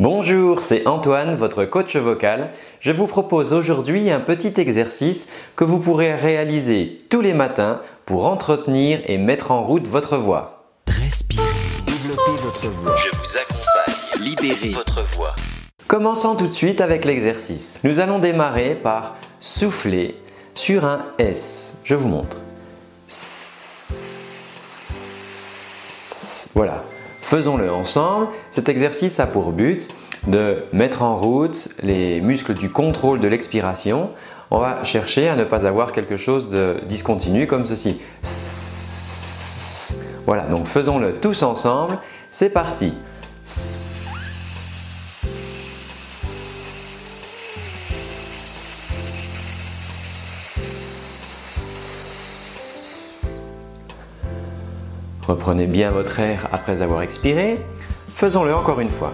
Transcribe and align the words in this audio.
Bonjour, 0.00 0.60
c'est 0.60 0.88
Antoine, 0.88 1.36
votre 1.36 1.64
coach 1.64 1.94
vocal. 1.94 2.50
Je 2.80 2.90
vous 2.90 3.06
propose 3.06 3.52
aujourd'hui 3.52 4.10
un 4.10 4.18
petit 4.18 4.52
exercice 4.56 5.28
que 5.54 5.62
vous 5.62 5.78
pourrez 5.78 6.16
réaliser 6.16 6.98
tous 7.10 7.20
les 7.20 7.32
matins 7.32 7.80
pour 8.04 8.26
entretenir 8.26 8.98
et 9.06 9.18
mettre 9.18 9.52
en 9.52 9.62
route 9.62 9.86
votre 9.86 10.16
voix. 10.16 10.64
Respirez, 10.88 11.44
développez 11.86 12.42
votre 12.42 12.68
voix. 12.70 12.96
Je 12.96 13.16
vous 13.16 13.36
accompagne. 13.36 14.24
Libérez 14.24 14.70
Votre 14.70 15.04
voix. 15.14 15.36
Commençons 15.86 16.34
tout 16.34 16.48
de 16.48 16.54
suite 16.54 16.80
avec 16.80 17.04
l'exercice. 17.04 17.78
Nous 17.84 18.00
allons 18.00 18.18
démarrer 18.18 18.74
par 18.74 19.14
souffler 19.38 20.16
sur 20.54 20.84
un 20.86 21.04
S. 21.18 21.78
Je 21.84 21.94
vous 21.94 22.08
montre. 22.08 22.38
Voilà. 26.52 26.82
Faisons-le 27.24 27.72
ensemble. 27.72 28.26
Cet 28.50 28.68
exercice 28.68 29.18
a 29.18 29.26
pour 29.26 29.52
but 29.52 29.88
de 30.26 30.56
mettre 30.74 31.00
en 31.00 31.16
route 31.16 31.70
les 31.82 32.20
muscles 32.20 32.52
du 32.52 32.68
contrôle 32.68 33.18
de 33.18 33.26
l'expiration. 33.26 34.10
On 34.50 34.58
va 34.58 34.84
chercher 34.84 35.30
à 35.30 35.34
ne 35.34 35.44
pas 35.44 35.64
avoir 35.66 35.92
quelque 35.92 36.18
chose 36.18 36.50
de 36.50 36.76
discontinu 36.86 37.46
comme 37.46 37.64
ceci. 37.64 38.02
Voilà, 40.26 40.42
donc 40.42 40.66
faisons-le 40.66 41.14
tous 41.14 41.42
ensemble. 41.42 41.96
C'est 42.30 42.50
parti. 42.50 42.92
Reprenez 55.26 55.66
bien 55.66 55.90
votre 55.90 56.20
air 56.20 56.48
après 56.52 56.82
avoir 56.82 57.02
expiré. 57.02 57.58
Faisons-le 58.08 58.54
encore 58.54 58.80
une 58.80 58.90
fois. 58.90 59.12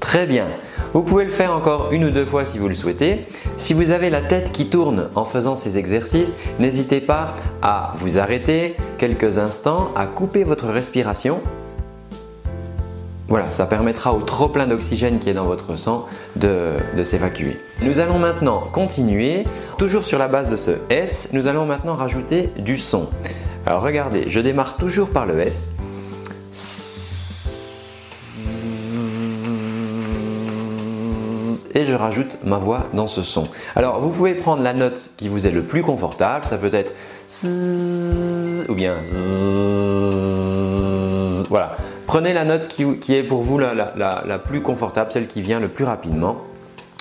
Très 0.00 0.26
bien. 0.26 0.46
Vous 0.96 1.02
pouvez 1.02 1.26
le 1.26 1.30
faire 1.30 1.52
encore 1.52 1.92
une 1.92 2.04
ou 2.06 2.10
deux 2.10 2.24
fois 2.24 2.46
si 2.46 2.56
vous 2.58 2.68
le 2.68 2.74
souhaitez. 2.74 3.26
Si 3.58 3.74
vous 3.74 3.90
avez 3.90 4.08
la 4.08 4.22
tête 4.22 4.50
qui 4.50 4.70
tourne 4.70 5.10
en 5.14 5.26
faisant 5.26 5.54
ces 5.54 5.76
exercices, 5.76 6.34
n'hésitez 6.58 7.02
pas 7.02 7.34
à 7.60 7.92
vous 7.96 8.16
arrêter 8.16 8.76
quelques 8.96 9.36
instants, 9.36 9.90
à 9.94 10.06
couper 10.06 10.42
votre 10.42 10.68
respiration. 10.68 11.42
Voilà, 13.28 13.44
ça 13.52 13.66
permettra 13.66 14.14
au 14.14 14.22
trop 14.22 14.48
plein 14.48 14.66
d'oxygène 14.66 15.18
qui 15.18 15.28
est 15.28 15.34
dans 15.34 15.44
votre 15.44 15.76
sang 15.76 16.06
de, 16.36 16.78
s'évacuer. 17.04 17.58
Nous 17.82 17.98
allons 17.98 18.18
maintenant 18.18 18.62
continuer, 18.72 19.44
toujours 19.76 20.06
sur 20.06 20.18
la 20.18 20.28
base 20.28 20.48
de 20.48 20.56
ce 20.56 20.70
S, 20.88 21.28
nous 21.34 21.46
allons 21.46 21.66
maintenant 21.66 21.96
rajouter 21.96 22.48
du 22.56 22.78
son. 22.78 23.10
Alors 23.66 23.82
regardez, 23.82 24.30
je 24.30 24.40
démarre 24.40 24.78
toujours 24.78 25.10
par 25.10 25.26
le 25.26 25.38
S. 25.40 25.72
et 31.76 31.84
je 31.84 31.94
rajoute 31.94 32.38
ma 32.42 32.56
voix 32.56 32.86
dans 32.94 33.06
ce 33.06 33.22
son. 33.22 33.44
Alors 33.76 34.00
vous 34.00 34.10
pouvez 34.10 34.34
prendre 34.34 34.62
la 34.62 34.72
note 34.72 35.10
qui 35.18 35.28
vous 35.28 35.46
est 35.46 35.50
le 35.50 35.62
plus 35.62 35.82
confortable, 35.82 36.44
ça 36.46 36.56
peut 36.56 36.72
être 36.72 36.92
ou 38.68 38.74
bien 38.74 38.96
voilà. 41.48 41.76
Prenez 42.06 42.32
la 42.32 42.44
note 42.44 42.68
qui, 42.68 43.14
est 43.14 43.22
pour 43.22 43.42
vous 43.42 43.58
la, 43.58 43.74
la 43.74 44.38
plus 44.38 44.62
confortable, 44.62 45.12
celle 45.12 45.26
qui 45.26 45.42
vient 45.42 45.60
le 45.60 45.68
plus 45.68 45.84
rapidement. 45.84 46.38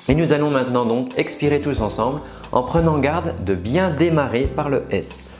Et 0.10 0.16
nous 0.16 0.34
allons 0.34 0.52
maintenant 0.52 0.86
donc 0.86 1.18
expirer 1.18 1.62
tous 1.62 1.82
ensemble 1.82 2.20
en 2.52 2.64
prenant 2.64 3.00
garde 3.00 3.34
de 3.44 3.56
bien 3.56 3.92
démarrer 3.92 4.46
par 4.46 4.70
le 4.70 4.84
S. 4.92 5.32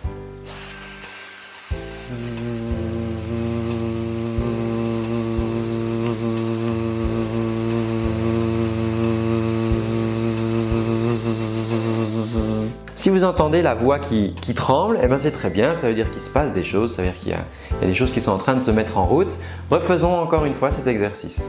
Si 13.06 13.12
vous 13.12 13.24
entendez 13.24 13.62
la 13.62 13.76
voix 13.76 14.00
qui, 14.00 14.34
tremble, 14.56 14.98
eh 15.00 15.08
ben 15.08 15.20
c'est 15.20 15.30
très 15.30 15.52
bien, 15.52 15.76
ça 15.76 15.88
veut 15.88 15.94
dire 15.94 16.10
qu'il 16.10 16.24
se 16.24 16.30
passe 16.32 16.52
des 16.54 16.64
choses, 16.64 16.96
ça 16.96 17.04
veut 17.04 17.10
dire 17.10 17.18
qu'il 17.20 17.34
y, 17.34 17.36
a 17.36 17.86
des 17.86 17.94
choses 17.94 18.12
qui 18.12 18.20
sont 18.20 18.32
en 18.32 18.40
train 18.40 18.56
de 18.56 18.62
se 18.62 18.72
mettre 18.72 18.98
en 18.98 19.06
route. 19.06 19.38
Refaisons 19.70 20.12
encore 20.12 20.44
une 20.46 20.56
fois 20.56 20.72
cet 20.72 20.88
exercice. 20.88 21.48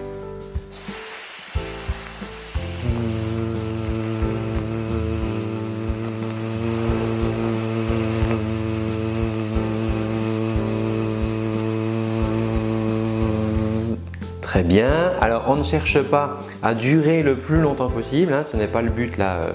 Très 14.42 14.62
bien. 14.62 15.12
Alors 15.22 15.44
on 15.46 15.56
ne 15.56 15.62
cherche 15.62 16.02
pas 16.02 16.36
à 16.62 16.74
durer 16.74 17.22
le 17.22 17.38
plus 17.38 17.62
longtemps 17.62 17.88
possible, 17.88 18.34
hein. 18.34 18.44
ce 18.44 18.58
n'est 18.58 18.68
pas 18.68 18.82
le 18.82 18.90
but 18.90 19.16
là 19.16 19.36
euh, 19.36 19.52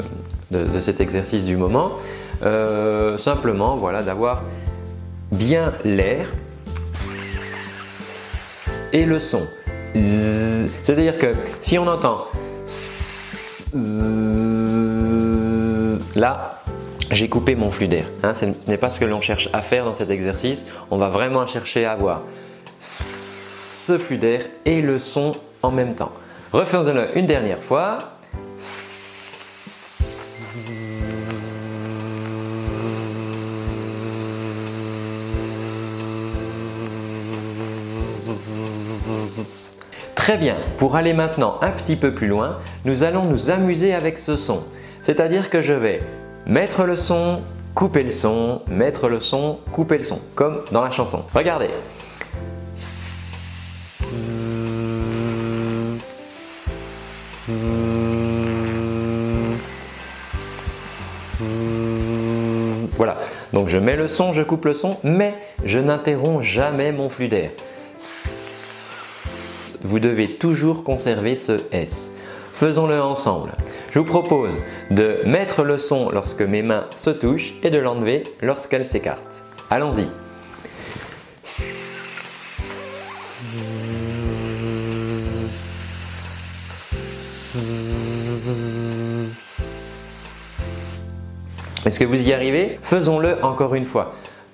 de, 0.52 0.80
cet 0.80 1.02
exercice 1.02 1.44
du 1.44 1.58
moment. 1.58 1.94
Euh, 2.44 3.18
simplement, 3.18 3.78
voilà, 3.78 4.04
d'avoir 4.04 4.44
bien 5.32 5.74
l'air 5.84 6.28
et 8.94 9.06
le 9.06 9.20
son. 9.20 9.42
C'est-à-dire 9.94 11.18
que 11.18 11.34
si 11.60 11.78
on 11.78 11.88
entend 11.88 12.28
là, 16.16 16.62
j'ai 17.10 17.30
coupé 17.30 17.56
mon 17.56 17.72
flux 17.72 17.88
d'air. 17.88 18.06
Hein, 18.24 18.34
ce 18.34 18.46
n'est 18.68 18.78
pas 18.78 18.90
ce 18.90 19.00
que 19.00 19.06
l'on 19.06 19.22
cherche 19.22 19.50
à 19.54 19.62
faire 19.62 19.86
dans 19.86 19.94
cet 19.94 20.10
exercice. 20.10 20.66
On 20.90 20.98
va 20.98 21.10
vraiment 21.10 21.46
chercher 21.46 21.86
à 21.86 21.94
avoir 21.94 22.22
ce 22.80 23.98
flux 23.98 24.18
d'air 24.18 24.42
et 24.66 24.82
le 24.82 25.00
son 25.00 25.32
en 25.62 25.72
même 25.72 25.96
temps. 25.96 26.12
Refaisons-le 26.54 27.18
une 27.18 27.26
dernière 27.26 27.64
fois. 27.64 27.98
Très 40.22 40.38
bien, 40.38 40.56
pour 40.78 40.98
aller 40.98 41.14
maintenant 41.14 41.58
un 41.64 41.72
petit 41.72 41.96
peu 41.96 42.14
plus 42.14 42.28
loin, 42.28 42.60
nous 42.86 43.02
allons 43.02 43.24
nous 43.24 43.50
amuser 43.50 43.96
avec 43.96 44.20
ce 44.20 44.36
son. 44.36 44.62
C'est-à-dire 45.00 45.50
que 45.50 45.62
je 45.64 45.74
vais 45.74 45.98
mettre 46.46 46.84
le 46.84 46.96
son, 46.96 47.42
couper 47.74 48.04
le 48.04 48.12
son, 48.12 48.62
mettre 48.70 49.10
le 49.10 49.20
son, 49.20 49.58
couper 49.72 49.98
le 49.98 50.04
son, 50.04 50.22
comme 50.36 50.62
dans 50.72 50.84
la 50.84 50.92
chanson. 50.92 51.26
Regardez. 51.34 51.70
Voilà, 62.96 63.18
donc 63.54 63.70
je 63.70 63.80
mets 63.80 63.96
le 63.96 64.08
son, 64.08 64.34
je 64.34 64.44
coupe 64.44 64.66
le 64.66 64.76
son, 64.76 64.98
mais 65.04 65.34
je 65.66 65.80
n'interromps 65.80 66.46
jamais 66.46 66.92
mon 66.92 67.10
flux 67.10 67.28
d'air. 67.28 67.50
Vous 69.84 70.00
devez 70.00 70.28
toujours 70.28 70.84
conserver 70.84 71.36
ce 71.36 71.60
S. 71.72 72.12
Faisons-le 72.54 73.02
ensemble. 73.02 73.54
Je 73.90 74.00
vous 74.00 74.06
propose 74.06 74.54
de 74.92 75.20
mettre 75.26 75.64
le 75.64 75.78
son 75.78 76.12
lorsque 76.12 76.42
mes 76.42 76.62
mains 76.62 76.86
se 76.96 77.10
touchent 77.10 77.56
et 77.64 77.70
de 77.70 77.80
l'enlever 77.80 78.24
lorsqu'elles 78.42 78.86
s'écartent. 78.86 79.44
Allons-y. 79.70 80.06
Est-ce 91.84 92.00
que 92.00 92.06
vous 92.06 92.22
y 92.22 92.32
arrivez? 92.32 92.78
Faisons-le 92.84 93.44
encore 93.44 93.74
une 93.74 93.86
fois. 93.86 94.14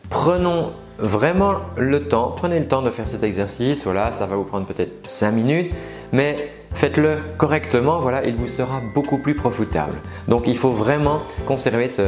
Prenons 0.09 0.71
vraiment 0.99 1.55
le 1.77 2.07
temps, 2.07 2.33
prenez 2.35 2.59
le 2.59 2.67
temps 2.67 2.81
de 2.81 2.89
faire 2.89 3.07
cet 3.07 3.23
exercice. 3.23 3.83
Voilà, 3.83 4.11
ça 4.11 4.25
va 4.25 4.35
vous 4.35 4.43
prendre 4.43 4.65
peut-être 4.65 5.09
5 5.09 5.31
minutes, 5.31 5.73
mais 6.11 6.35
faites-le 6.73 7.19
correctement. 7.37 7.99
Voilà, 7.99 8.25
il 8.25 8.35
vous 8.35 8.47
sera 8.47 8.81
beaucoup 8.93 9.19
plus 9.19 9.35
profitable. 9.35 9.93
Donc 10.27 10.47
il 10.47 10.57
faut 10.57 10.71
vraiment 10.71 11.21
conserver 11.45 11.87
ce 11.87 12.03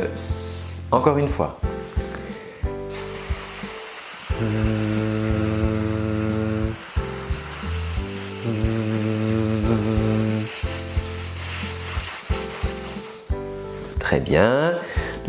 encore 0.92 1.18
une 1.18 1.28
fois. 1.28 1.60
Très 14.00 14.20
bien. 14.20 14.80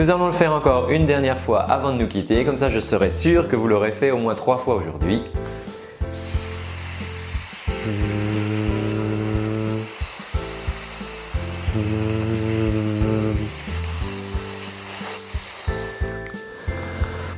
Nous 0.01 0.09
allons 0.09 0.29
le 0.29 0.33
faire 0.33 0.55
encore 0.55 0.89
une 0.89 1.05
dernière 1.05 1.39
fois 1.39 1.61
avant 1.61 1.93
de 1.93 1.99
nous 1.99 2.09
quitter, 2.09 2.43
comme 2.47 2.57
ça 2.57 2.71
je 2.71 2.81
serai 2.81 3.11
sûr 3.11 3.49
que 3.49 3.55
vous 3.55 3.69
l'aurez 3.69 3.91
fait 3.91 4.11
au 4.11 4.17
moins 4.17 4.35
trois 4.35 4.57
fois 4.57 4.77
aujourd'hui. 4.77 5.21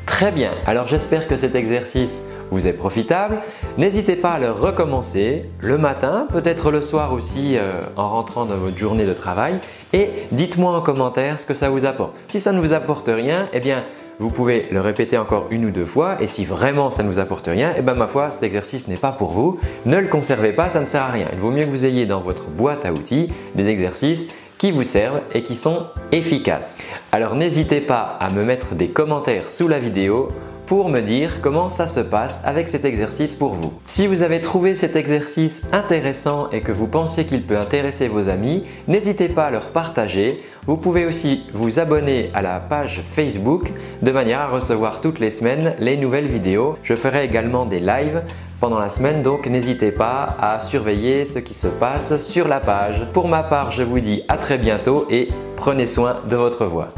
Très 0.06 0.30
bien, 0.30 0.52
alors 0.64 0.86
j'espère 0.86 1.26
que 1.26 1.34
cet 1.34 1.56
exercice 1.56 2.22
vous 2.52 2.68
est 2.68 2.74
profitable. 2.74 3.38
N'hésitez 3.76 4.14
pas 4.14 4.34
à 4.34 4.38
le 4.38 4.52
recommencer 4.52 5.46
le 5.58 5.78
matin, 5.78 6.28
peut-être 6.30 6.70
le 6.70 6.80
soir 6.80 7.12
aussi 7.12 7.56
euh, 7.56 7.80
en 7.96 8.10
rentrant 8.10 8.44
dans 8.44 8.56
votre 8.56 8.78
journée 8.78 9.06
de 9.06 9.14
travail 9.14 9.58
et 9.92 10.10
dites-moi 10.30 10.76
en 10.76 10.80
commentaire 10.80 11.38
ce 11.38 11.46
que 11.46 11.54
ça 11.54 11.70
vous 11.70 11.84
apporte. 11.84 12.16
Si 12.28 12.40
ça 12.40 12.52
ne 12.52 12.60
vous 12.60 12.72
apporte 12.72 13.08
rien, 13.08 13.48
eh 13.52 13.60
bien 13.60 13.84
vous 14.18 14.30
pouvez 14.30 14.68
le 14.70 14.80
répéter 14.80 15.18
encore 15.18 15.46
une 15.50 15.64
ou 15.64 15.70
deux 15.70 15.84
fois 15.84 16.16
et 16.20 16.26
si 16.26 16.44
vraiment 16.44 16.90
ça 16.90 17.02
ne 17.02 17.08
vous 17.08 17.18
apporte 17.18 17.46
rien, 17.46 17.72
eh 17.76 17.82
bien 17.82 17.94
ma 17.94 18.06
foi, 18.06 18.30
cet 18.30 18.42
exercice 18.42 18.86
n'est 18.88 18.96
pas 18.96 19.12
pour 19.12 19.30
vous. 19.30 19.58
Ne 19.86 19.98
le 19.98 20.08
conservez 20.08 20.52
pas, 20.52 20.68
ça 20.68 20.80
ne 20.80 20.86
sert 20.86 21.02
à 21.02 21.10
rien. 21.10 21.28
Il 21.32 21.38
vaut 21.38 21.50
mieux 21.50 21.64
que 21.64 21.70
vous 21.70 21.86
ayez 21.86 22.06
dans 22.06 22.20
votre 22.20 22.48
boîte 22.48 22.84
à 22.84 22.92
outils 22.92 23.30
des 23.54 23.66
exercices 23.66 24.28
qui 24.58 24.70
vous 24.70 24.84
servent 24.84 25.22
et 25.34 25.42
qui 25.42 25.56
sont 25.56 25.86
efficaces. 26.12 26.78
Alors 27.10 27.34
n'hésitez 27.34 27.80
pas 27.80 28.16
à 28.20 28.30
me 28.30 28.44
mettre 28.44 28.74
des 28.74 28.88
commentaires 28.90 29.50
sous 29.50 29.66
la 29.66 29.80
vidéo 29.80 30.28
pour 30.72 30.88
me 30.88 31.00
dire 31.00 31.42
comment 31.42 31.68
ça 31.68 31.86
se 31.86 32.00
passe 32.00 32.40
avec 32.46 32.66
cet 32.66 32.86
exercice 32.86 33.34
pour 33.34 33.52
vous. 33.52 33.74
Si 33.84 34.06
vous 34.06 34.22
avez 34.22 34.40
trouvé 34.40 34.74
cet 34.74 34.96
exercice 34.96 35.64
intéressant 35.70 36.48
et 36.50 36.62
que 36.62 36.72
vous 36.72 36.86
pensez 36.86 37.26
qu'il 37.26 37.42
peut 37.42 37.58
intéresser 37.58 38.08
vos 38.08 38.30
amis, 38.30 38.64
n'hésitez 38.88 39.28
pas 39.28 39.48
à 39.48 39.50
leur 39.50 39.68
partager. 39.68 40.42
Vous 40.66 40.78
pouvez 40.78 41.04
aussi 41.04 41.42
vous 41.52 41.78
abonner 41.78 42.30
à 42.32 42.40
la 42.40 42.58
page 42.58 43.02
Facebook 43.06 43.70
de 44.00 44.10
manière 44.12 44.40
à 44.40 44.48
recevoir 44.48 45.02
toutes 45.02 45.20
les 45.20 45.28
semaines 45.28 45.74
les 45.78 45.98
nouvelles 45.98 46.26
vidéos. 46.26 46.78
Je 46.82 46.94
ferai 46.94 47.22
également 47.22 47.66
des 47.66 47.78
lives 47.78 48.22
pendant 48.58 48.78
la 48.78 48.88
semaine, 48.88 49.22
donc 49.22 49.46
n'hésitez 49.46 49.92
pas 49.92 50.36
à 50.40 50.58
surveiller 50.58 51.26
ce 51.26 51.38
qui 51.38 51.52
se 51.52 51.68
passe 51.68 52.16
sur 52.16 52.48
la 52.48 52.60
page. 52.60 53.06
Pour 53.12 53.28
ma 53.28 53.42
part, 53.42 53.72
je 53.72 53.82
vous 53.82 54.00
dis 54.00 54.22
à 54.26 54.38
très 54.38 54.56
bientôt 54.56 55.06
et 55.10 55.28
prenez 55.54 55.86
soin 55.86 56.22
de 56.26 56.36
votre 56.36 56.64
voix. 56.64 56.88